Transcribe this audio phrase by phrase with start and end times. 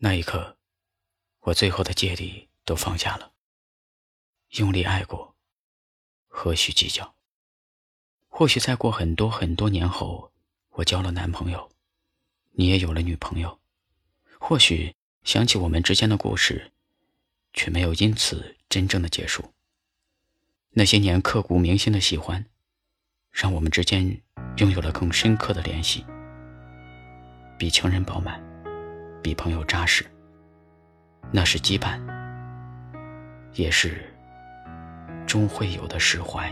[0.00, 0.56] 那一刻，
[1.40, 3.32] 我最后的芥蒂都放下了。
[4.50, 5.34] 用力爱过，
[6.28, 7.16] 何须计较？
[8.28, 10.30] 或许再过很多很多年后，
[10.70, 11.68] 我交了男朋友，
[12.52, 13.58] 你也有了女朋友。
[14.38, 16.70] 或许想起我们之间的故事，
[17.52, 19.52] 却没有因此真正的结束。
[20.70, 22.46] 那些年刻骨铭心的喜欢，
[23.32, 24.22] 让我们之间
[24.58, 26.06] 拥有了更深刻的联系，
[27.58, 28.47] 比情人饱满。
[29.22, 30.04] 比朋友扎实，
[31.30, 31.98] 那是羁绊，
[33.54, 34.00] 也是
[35.26, 36.50] 终会有的释怀。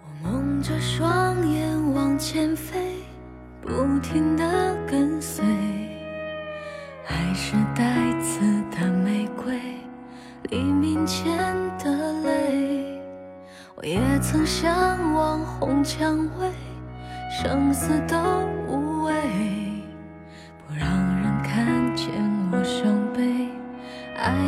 [0.00, 2.94] 我蒙着双眼往前飞，
[3.60, 5.44] 不停的跟随，
[7.08, 9.60] 爱是带刺的玫瑰，
[10.50, 11.36] 黎明前
[11.78, 13.02] 的泪。
[13.76, 16.50] 我也曾向往红蔷薇，
[17.30, 18.16] 生死都
[18.68, 19.14] 无畏。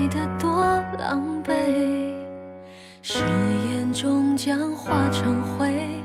[0.09, 0.63] 得多
[0.99, 1.53] 狼狈，
[3.03, 3.19] 誓
[3.71, 6.03] 言终将化成灰，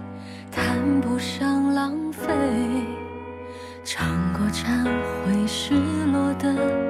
[0.52, 2.28] 谈不上浪费。
[3.84, 5.74] 尝过忏悔失
[6.12, 6.81] 落的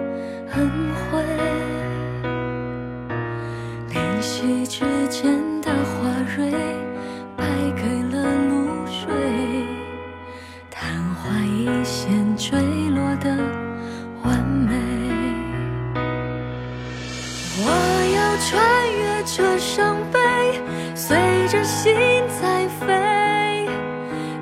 [21.84, 21.96] 心
[22.40, 23.68] 在飞。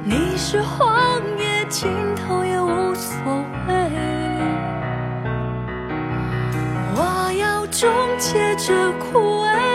[0.03, 3.15] 你是荒野尽头也无所
[3.65, 3.73] 谓。
[6.97, 9.68] 我要终结这枯萎，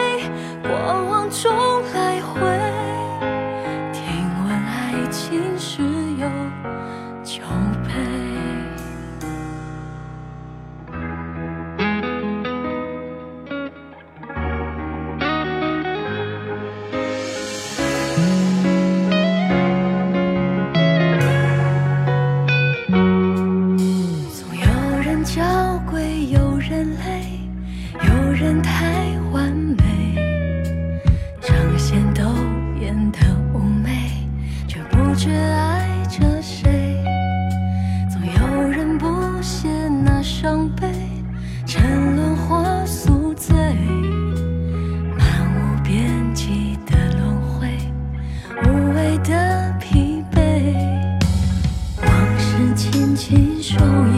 [53.27, 54.14] 牵手。